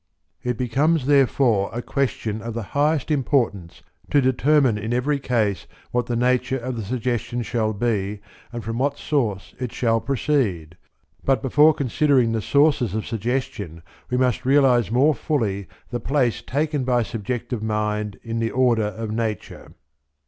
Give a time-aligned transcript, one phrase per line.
[0.41, 6.07] It becomes therefore a question of the highest importance to determine in every case what
[6.07, 8.19] the nature of the suggestion shall be
[8.51, 10.75] and from what source it shall proceed;
[11.23, 16.83] but before considering the sources of suggestion we must realize more fully the place taken
[16.83, 19.75] by subjective mind in the order of Nature.